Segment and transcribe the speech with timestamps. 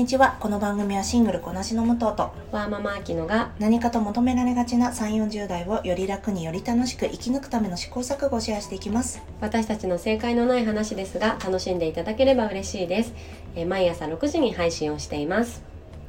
[0.00, 0.38] にちは。
[0.40, 9.20] この番組はシングルこなしの武藤とワーママアキノが何かと求められがちな3 4 0代をより楽により楽しく生き抜くための試行錯誤をシェアしていきます。
[9.42, 13.12] 私たちの正解のない話ですが楽しんでいただければ嬉しいです、
[13.54, 15.62] えー毎朝6時に配信をしています。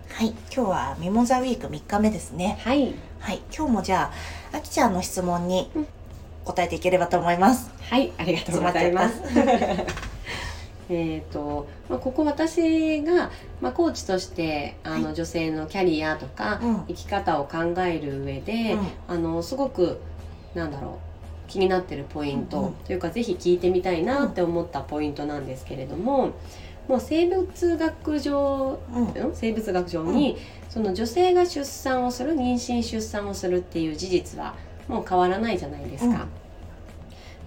[0.08, 0.30] はい。
[0.30, 2.60] 今日はミモザウィーク3日目ですね。
[2.62, 2.96] はい。
[3.20, 3.42] はい。
[3.54, 4.10] 今日もじゃ
[4.54, 5.88] ああきちゃんの質問にうん。
[6.46, 7.70] 答えていければと思います。
[7.82, 8.14] はい。
[8.18, 9.22] ありがとうございます
[10.94, 13.32] えっと、まあ、ここ私が、
[13.62, 16.86] まあ、コーチとしてあの、は女性のキャリアとか、うん。
[16.88, 18.88] 生き方を考える上で、うん。
[19.08, 20.02] あのすごく
[20.54, 21.00] なんだろ
[21.48, 22.74] う気になってるポイント、うんうん。
[22.74, 26.32] というかぜひ聞いてみたいなって思ったポイントなんですけれども、
[26.90, 29.04] もう生物学上うん。
[29.04, 29.32] ん？
[29.34, 30.38] 生物学上に、
[30.70, 34.56] その女性が出産をする妊娠出産をするっていう事実は
[34.90, 36.28] もう変わらないじゃないですか。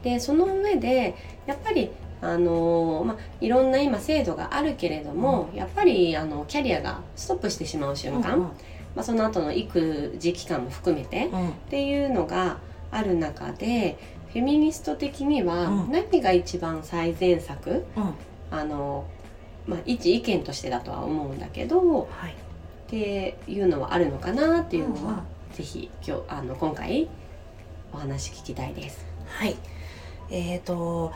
[0.02, 1.14] でその上で
[1.46, 1.90] やっぱり
[2.24, 8.42] あのーまあ、いろんな今制度があるけれども、やっぱりあのキャリアがストップしてしまう瞬間、うん
[8.94, 11.48] まあ、その後の育児期間も含めてうん。
[11.50, 12.58] っていうのが
[12.90, 13.98] ある中で
[14.32, 15.92] フェミニスト的にはうん。
[15.92, 18.14] 何が一番最善策、うん。
[18.50, 19.04] あの
[19.66, 22.32] まあ、一意見としてだとは思うんだけどはい。
[22.32, 22.36] っ
[22.86, 25.06] ていうのはあるのかなっていうのうんうん。
[25.08, 27.08] は、ぜひ今日あの今回
[27.92, 29.04] お話聞きたいです。
[29.26, 29.56] はい。
[30.30, 31.12] えー、と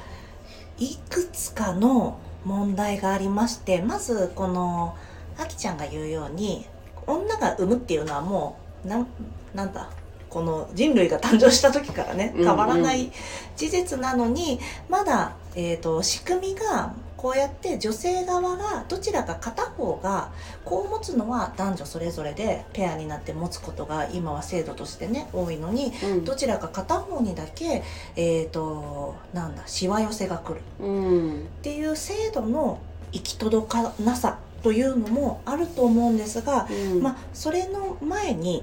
[0.79, 4.97] いくつかの問題がありましてまずこの
[5.39, 6.67] あきちゃんが言うように
[7.07, 9.07] 女が産むっていうのはもうなん
[9.55, 9.91] なんだ
[10.29, 13.11] この人類が誕生した時からね変わらない
[13.57, 20.31] 事実なのに、まだ、えー、と仕組みがこうやって女性側がどちらか片方が
[20.65, 26.25] こう持つのは男女それぞれでペアになって持つことが今は制度としてね多いのにうん。
[26.25, 27.83] どちらか片方にだけ、
[28.15, 30.61] えー、となんだしわ寄せが来る。
[30.79, 31.41] うん。
[31.41, 32.81] っていう制度の
[33.11, 37.03] 行き届かなさというのもあると思うんですが、うん。
[37.03, 38.63] まあ、それの前に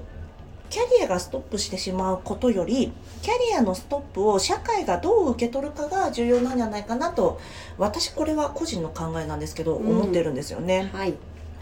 [0.75, 2.91] キャリアがストップしてしまうことより
[3.21, 7.39] キャリアのストップを社会がどう受け取るかが重要なんじゃないかなと
[7.77, 10.89] 私これは個人の考えなんですけど、うん思ってるんですよね。
[10.91, 11.13] はい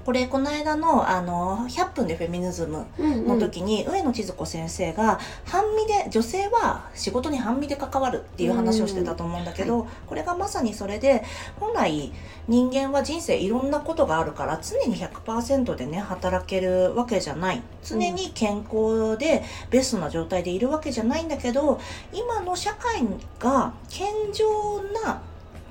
[0.05, 11.23] これこの間のあの100分でフェミニズムの時に上野千鶴子先生が半身で女性は仕事に半身で関わるっていう話をしてたと思うんだけど、これがまさにそれで
[11.59, 12.11] 本来
[12.47, 17.61] 人間は人生いろんなことがあるから常に100%でね働けるわけじゃない。
[17.83, 21.79] 常に健康でベストな状態でいるわけじゃないんだけど
[22.13, 23.05] 今の社会
[23.39, 25.21] が健常な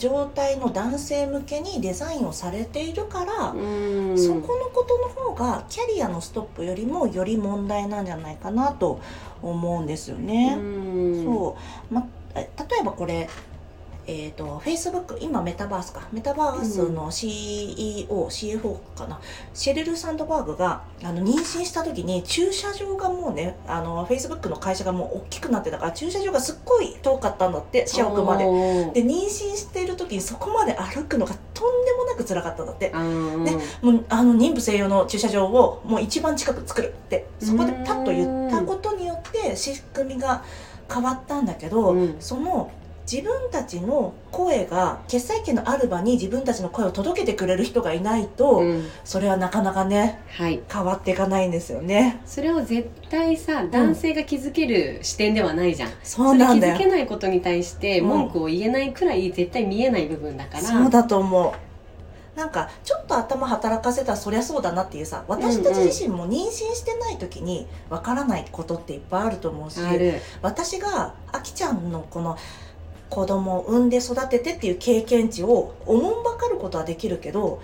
[0.02, 4.18] 状態の男性向けにデザインをされているから、うん。
[4.18, 9.00] そこのことの方がキャリアのストップよりもより問題なんじゃないかなと
[9.42, 10.56] 思うんですよね。
[10.58, 11.24] うん。
[11.24, 11.56] そ
[11.90, 13.28] う、ま、え例えばこれ
[14.06, 16.08] えー、と Facebook 今メタバースか。
[16.12, 19.20] メタバースの CEO、CFO かな。
[19.54, 28.44] シェルル・サンドバーグがあの妊娠した時に駐車場がもうねあの Facebook の会社がもう大きくなってたから駐車場がすっごい遠かったんだって社屋まで。
[28.44, 28.50] で
[29.04, 32.91] 妊娠している時にそこまで歩くのがとんでもなく辛かったんだって。
[32.92, 40.44] あーねもうあの妊婦専用の駐車場をもう一番近く作るってそこでパッと言ったことによって仕組みが
[40.92, 42.16] 変わったんだけど、うん。
[42.20, 42.70] その
[43.10, 48.84] 自分たちの声が決裁権のある場に自分たちの声を届けてくれる人がいないと、うん。
[49.04, 50.60] それはなかなかねはい。
[50.72, 52.20] 変わっていかないんですよね。
[52.24, 62.38] それを絶対さ男性が気づける視点ではないじゃん、そうなんだ気づけないことに対して文句を言えないくらい絶対見えない部分だから、そうだと思う。
[62.38, 69.80] なんかちょっと頭働かせたらそりゃそうだなっていうさ私たち自身も妊娠してない時にわからないことっていっぱいあると思うし、
[70.40, 72.38] 私があきちゃんのこの
[73.12, 77.61] 子供を産んで育ててっていう経験値をおもんばかることはできるけど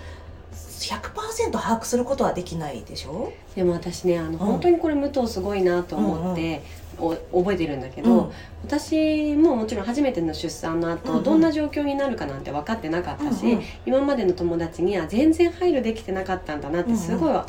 [0.52, 6.62] 100%把握することはできないでしょ、でも私ねあの、本当にこれ武藤すごいなと思って、
[6.98, 8.32] お覚えてるんだけど、うん。
[8.64, 11.24] 私ももちろん初めての出産の後、うんうん。
[11.24, 13.62] どんな状況になるかなんて分かってなかったし、うんうん。
[13.86, 17.40] 今までの友達には全然配慮できてなかったんだなってすごい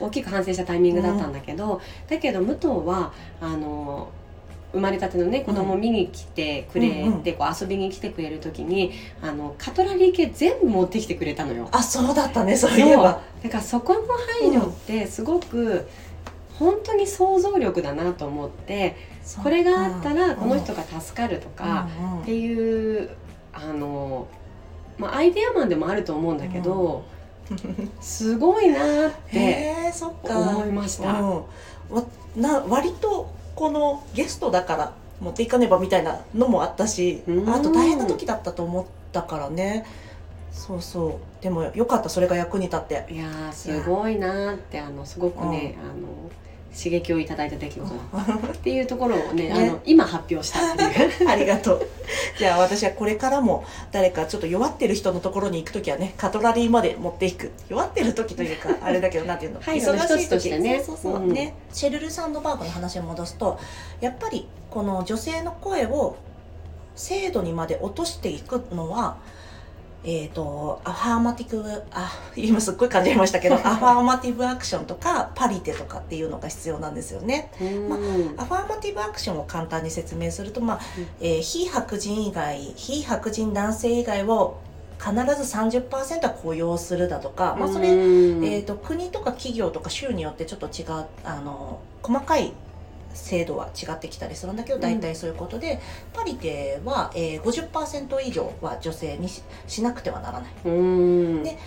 [0.00, 4.08] 大きく反省したタイミングだったんだけど、だけど武藤はあの
[4.74, 8.92] 生まれたてのね子供を見に来てくれて、こう遊びに来てくれる時に
[9.22, 11.68] あのカトラリー系全部持ってきてくれたのよ。
[11.72, 13.22] あそうだったねそういえば。
[13.42, 14.00] だからそこの
[14.40, 15.88] 配慮ってすごく
[16.58, 18.96] 本当に想像力だなと思って
[19.42, 21.88] これがあったらこの人が助かるとか
[22.22, 23.10] っていう
[23.52, 24.28] あの、
[24.98, 27.04] まあ、アイデアマンでもあると思うんだけど、
[28.00, 30.38] すごいなってへえそっか。
[30.38, 31.20] 思いました。
[32.36, 37.48] な割とこのゲストだから持っていかねばみたいなのもあったしうん。
[37.48, 39.86] あと大変な時だったと思ったからね。
[40.52, 41.42] そうそう。
[41.42, 43.06] でもよかったそれが役に立って。
[43.10, 46.30] いやーすごいなーってあのすごくね、あの
[46.76, 47.84] 刺激をいただいた出来事。
[48.52, 51.28] っていうところをねあの今発表したっていう。
[51.30, 51.88] ありがとう。
[52.38, 57.52] じゃあ私はこれからも誰かちょっと弱ってる人のところに行く時はねカトラリーまで持っていく。
[57.68, 59.60] 弱ってる時というか あれだけどなんていうの？
[59.60, 60.82] 配慮の一つとしてね。
[60.84, 61.26] そうそうそう、う。
[61.26, 61.54] んね。
[61.72, 63.58] シェルル・サンドバーグの話を戻すと
[64.00, 66.16] やっぱりこの女性の声を
[66.96, 69.16] 精度にまで落としていくのは
[70.04, 77.50] えー、とアファーマティブあ今すっごい感じましたけどアファーマティブアクションとかパリテとかっていうのが必要なんですよね。
[77.88, 78.34] まうん。
[78.38, 81.06] アファーマティブアクションを簡単に説明すると、まあうん。
[81.20, 84.60] えー非白人以外非白人男性以外を
[84.98, 85.88] 必ず30%
[86.22, 88.44] は雇用するだとか、まあ、それ、うん。
[88.44, 92.52] えー、と国とか企業とか州によってちょっと違うあの細かい
[93.14, 95.80] 制度は違ってきたりするんだけど大体そういうことで、
[96.12, 100.52] パリテは、えー、50%以上は女性にししなくてはならない。
[100.64, 101.42] うん。
[101.42, 101.58] で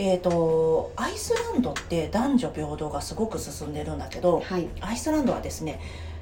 [0.00, 4.68] えー、とアイスランドって男女平等がすごく進んでるんだけどはい。
[4.80, 5.80] アイスランドはですね、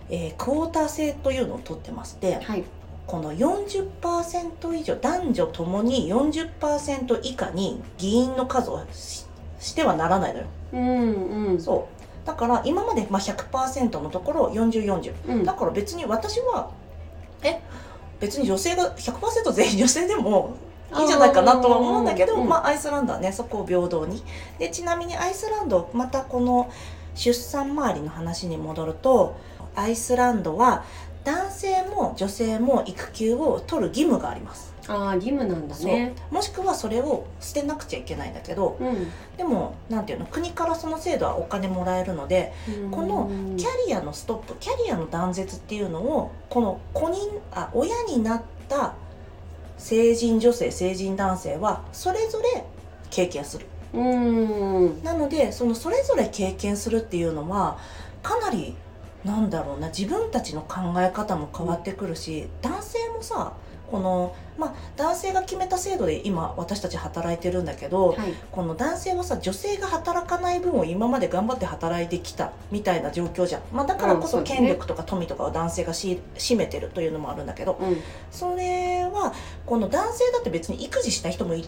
[0.08, 2.64] えークォーター制というのを取ってましてはい。
[3.06, 9.26] この40%以上男女ともに40%以下に議員の数をし
[9.60, 10.46] してはならないのよ。
[10.72, 11.60] うんうん。
[11.60, 11.95] そう
[12.26, 15.44] だから今までまあ100%のところ4040うん。
[15.44, 16.70] だから別に私は
[17.42, 17.62] え？
[18.20, 20.56] 別に女性が100%全員女性でも
[20.94, 22.48] いいんじゃないかなとは思うんだけど、うん。
[22.48, 24.22] まあアイスランドはねそこを平等に。
[24.58, 26.70] でちなみにアイスランドまたこの
[27.14, 29.36] 出産周りの話に戻ると
[29.74, 30.84] アイスランドは
[31.24, 36.14] 男性も女性も育休を取る義務がありますああ義務なんだね。
[36.30, 39.08] もしくはそれを捨てなくちゃいけないんだけどうん。
[39.36, 42.52] でもなんていうの国からその制度はお金もらえるので
[42.90, 48.94] このキャリアのストップキャリアの断絶っていうのをこの子人あ親になった
[49.78, 52.64] 成人女性成人男性はそれぞれ
[53.10, 53.66] 経験する。
[53.92, 55.02] うん。
[55.02, 57.78] なのでそのそれぞれ経験するっていうのは
[58.22, 58.76] かなり
[59.24, 63.54] なんだろうな自分たちの考え方も変わってくるし、男性もさ
[63.90, 68.34] このまあ男性が決めた制度で今私たち働いてるんだけど、はい。
[68.50, 77.96] この男性はさ女性が働かない分を今まで頑張って働いてきたみたいな状況じゃん、まあ、だからこそ権力とか富とかを男性がし占めてるというのもあるんだけどうん。
[78.30, 79.32] それは
[79.64, 81.64] この男性だって別に育児した人もい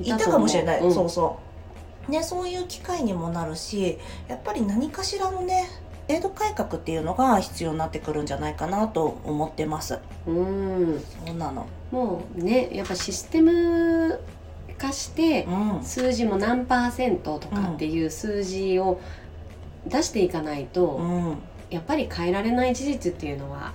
[0.00, 0.94] いたかもしれない、うん。
[0.94, 1.38] そうそ
[2.08, 2.10] う。
[2.10, 3.98] ねそういう機会にもなるし
[4.28, 5.68] やっぱり何かしらのね
[6.08, 9.98] 制度改革っていうのが必要になってくるんじゃないかなと思ってます。
[10.26, 11.00] うん。
[11.26, 11.66] そうなの。
[11.90, 14.20] もうねやっぱシステム
[14.76, 15.84] 化してうん。
[15.84, 19.00] 数字も何パーセントとかっていう数字を
[19.86, 21.38] 出していかないと、うん。
[21.70, 23.72] やっぱり変えられない事実っていうのは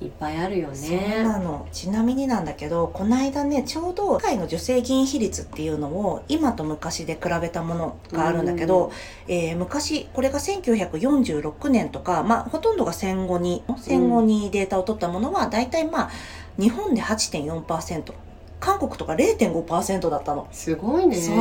[0.00, 1.22] いっぱいあるよそうね。
[1.22, 1.68] なの。
[1.72, 8.92] ちなみになんだけどこの間ねちょうど世界の女性議員比率っていうのを今と昔で比べたものがあるんだけど、
[9.28, 16.10] えー昔これが1946年とか、まあ、ほとんどが戦後に戦後にデータを取ったものは大体まあ
[16.58, 18.12] 日本で8.4%
[18.60, 20.46] 韓国とか0.5%だったの。
[20.52, 21.16] すごいね。
[21.16, 21.36] そう。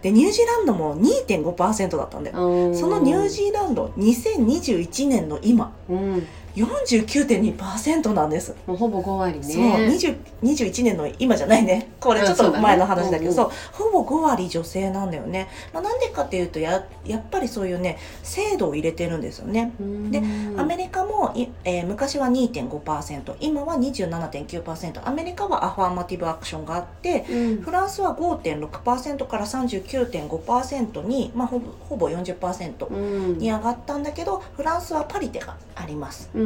[0.00, 2.38] でニュージーランドも2.5%だったんだよ。
[2.38, 2.76] うん。
[2.76, 5.74] そのニュージーランド2021年の今。
[5.88, 8.54] うん、49.2%なんです。
[8.66, 9.44] もうほぼ5割ね。
[9.44, 11.90] そう20 21年の今じゃないね。
[12.00, 19.74] これちょっと前の話だけどうんそう,、ほぼ5割女性なんだよね、まあ、なんでかっていうとややっぱりそういうね制度を入れてるんですよね。
[19.78, 20.10] うん。
[20.10, 20.22] で
[20.56, 27.62] アメリカもい、えー昔は2.5%今は27.9%アメリカはアファーマティブアクションがあってうん。
[27.62, 32.96] フランスは5.6%から39.5%に、まあ、ほぼほぼ40%う
[33.34, 33.38] ん。
[33.38, 36.30] に上がったんだけどフランスはパリテがあります。
[36.34, 36.45] うんうん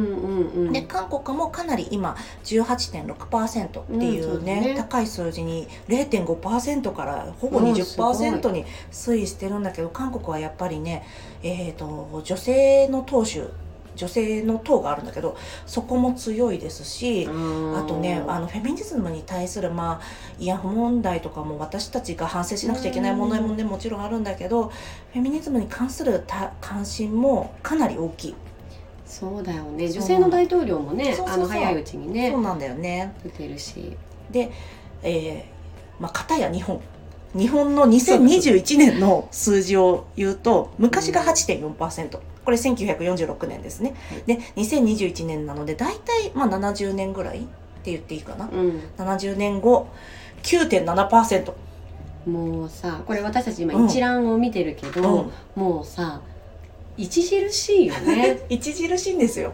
[0.71, 8.15] で韓国もかなり今18.6%っていうんそううね,、高い数字に0.5%からほぼうんすごい。
[8.15, 11.05] 20%に推移してるんだけど韓国はやっぱりね、
[11.43, 13.41] えー、と女性の党首
[13.95, 28.35] 女性の党があるんだけどそこも強いですし、あとねあのフェミニズムに対する、まあ、慰安婦問題とかも私たちが反省しなくちゃいけない問題もねもちろんあるんだけどフェミニズムに関するた関心もかなり大きい。
[29.11, 29.91] そうだよね。
[29.91, 33.13] 女性の大統領もねあの早いうちにねそうなんだよね。
[33.23, 33.97] 出てるし。
[34.31, 34.49] で、
[35.03, 36.79] えーまあ、片や日本。
[37.33, 44.23] 日本の2021年の数字を言うと昔が8.4%これ1946年ですね、はい。
[44.25, 47.41] で2021年なので大体、まあ、70年ぐらいっ
[47.83, 48.45] て言っていいかな。
[48.45, 48.81] うん。
[48.97, 49.87] 70年後
[50.43, 51.53] 9.7%
[52.27, 55.61] もうさこれ私たち今うん一覧を見てるけど、うん。
[55.61, 56.21] もうさ
[56.97, 58.39] 著しいよね。
[58.51, 59.53] 著しいんですよ。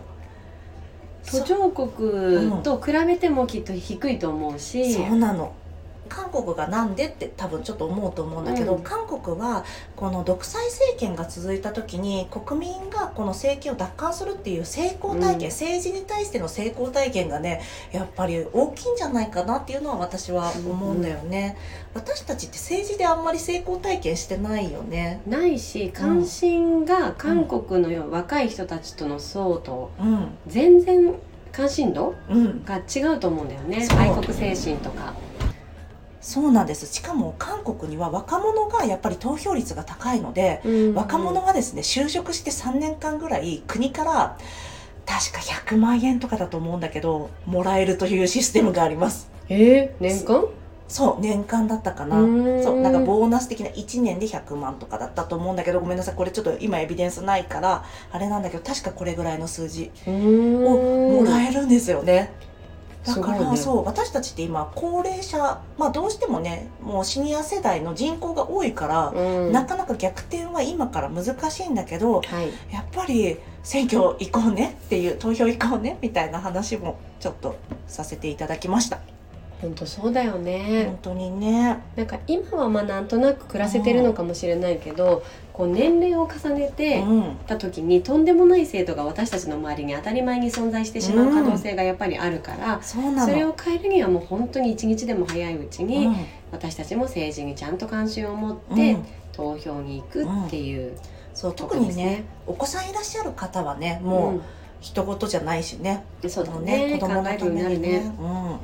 [1.30, 5.52] 途上国と比べてもきっと低いと思うし、そうなの
[6.08, 8.84] 韓国がなんでって多分ちょっと思うと思うんだけど、うん。
[8.84, 15.54] 韓国はこの独裁政権が続いた時に国民がこの政権を奪還するっていう成功体験、うん。
[15.54, 17.62] 政治に対しての成功体験がね
[17.92, 21.58] やっぱり大きいんじゃないかなっていうのは私は思うんだよね、
[21.94, 25.22] 私たちって政治であんまり成功体験してないよね。
[25.28, 30.38] ないし関心が韓国のよう若い人たちとの層とうん。
[30.48, 31.16] 全然
[31.52, 32.64] 関心度うん。
[32.64, 33.88] が違うと思うんだよね。
[33.98, 35.14] 愛国精神とか
[36.20, 36.86] そうなんです。
[36.88, 40.62] しかも韓国には若者がやっぱり投票率が高いので、
[40.94, 44.38] 若者がですね就職して3年間ぐらい国から
[45.06, 49.30] 確か100万円とかだと思うんだけどもらえるというシステムがあります。
[49.48, 50.46] えー、年間？
[50.90, 52.22] そう年間だったかな。
[52.22, 52.64] うん。
[52.64, 56.16] そうなんかボーナス的な1年で100万とかだったと思うんだけどごめんなさい。
[56.16, 62.32] これちょっと今エビデンスないからあれなんだけど確かこれぐらいの数字をもらえるんですよね
[63.08, 63.58] だから、ね。
[63.58, 69.52] そう私たちって今高齢者まあどうしてもねもうシニア世代の人口が多いから、うん。
[69.52, 72.48] なかなか逆転は今から難しいんだけどはい。
[72.74, 79.00] やっぱり選挙行こうねっていう投票行こうねみたいな話もちょっとさせていただきました
[79.62, 80.86] 本当そうだよね。
[80.86, 81.80] 本当にね。
[81.96, 87.38] なんか今はまあなんとなく暮らせてるのかもしれないけど、こう年齢を重ねてうん。
[87.48, 93.26] た時にとんでもない制度が私たちの周りに当たり前に存在してしまう可能性がやっぱりあるから、そうなの。
[93.26, 96.16] それを変えるにはもう本当に一日でも早いうちに、うん。
[96.52, 99.06] 私たちも政治にちゃんと関心を持って、うん。
[99.38, 100.98] 投票に行くっていう
[101.34, 102.24] そうこ特にね。
[102.48, 104.42] お子さんいらっしゃる方はねもう
[104.82, 106.98] 人事じゃないしね、うん、そうだね。
[107.00, 108.14] 子供の考えるようにためになるね。
[108.20, 108.60] うん、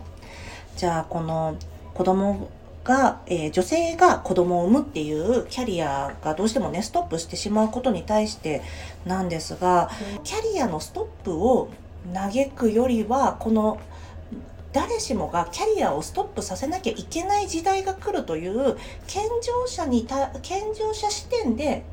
[0.77, 1.55] じゃあこの
[1.93, 2.49] 子供
[2.83, 8.61] が、えー女性が子供を産むっていうキャリアがどうしてもねストップしてしまうことに対して
[9.05, 9.89] なんですが
[10.23, 11.69] キャリアのストップを
[12.13, 13.79] 嘆くよりはこの
[14.73, 18.75] 誰しもがキャリアをストップさせなきゃいけない時代が来るという
[19.07, 21.85] 健常者にた健常者視点で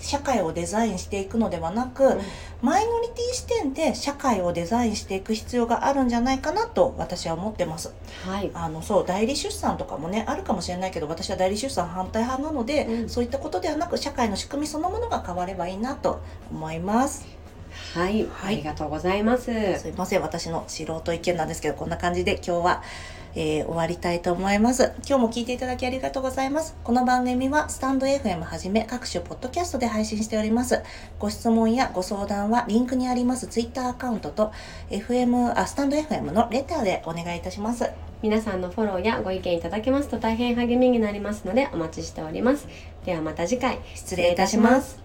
[0.00, 2.20] 社会をデザインしていくのではなく、うん
[2.62, 7.94] マイノリティ視点で社会をデザインしていく必要があるんじゃないかなと私は思ってます。
[8.26, 8.50] はい。
[8.52, 17.26] あのそう代理出産とかもねあるかもしれないけど私は代理出産反対派なので、うんそういったことではなく社会の仕組みそのものが変わればいいなと思います。
[17.94, 19.44] はい、はいありがとうございます。
[19.78, 22.82] すいません私の素人意見なんですけどこんな感じで今日は、
[23.34, 24.92] えー終わりたいと思います。
[25.06, 26.76] 今日も聞いていただきありがとうございます。
[26.82, 30.82] この番組はスタンド FM はじめ各種ポッドキャストで配信しております。
[31.18, 33.46] ご質問やご相談はリンクにあります。
[33.46, 34.52] ツイッターアカウントと
[34.90, 37.90] FM あスタンド FM のレターでお願いいたします。
[38.22, 42.68] 皆さんのフォローやご意見いただけますと大変励みになりますのでお待ちしております。
[43.04, 43.78] ではまた次回。
[43.94, 44.98] 失礼いたします